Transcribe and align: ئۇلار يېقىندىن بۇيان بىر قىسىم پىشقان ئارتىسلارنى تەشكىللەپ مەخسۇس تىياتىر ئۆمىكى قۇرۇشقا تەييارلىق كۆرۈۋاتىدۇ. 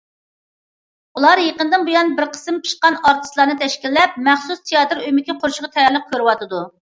ئۇلار 1.19 1.41
يېقىندىن 1.43 1.83
بۇيان 1.89 2.09
بىر 2.19 2.27
قىسىم 2.37 2.57
پىشقان 2.63 2.97
ئارتىسلارنى 3.11 3.57
تەشكىللەپ 3.65 4.17
مەخسۇس 4.29 4.65
تىياتىر 4.71 5.03
ئۆمىكى 5.05 5.37
قۇرۇشقا 5.45 5.71
تەييارلىق 5.77 6.11
كۆرۈۋاتىدۇ. 6.15 6.65